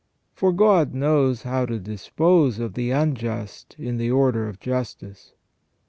[0.33, 5.33] For God knows how to dispose of the unjust in the order of justice.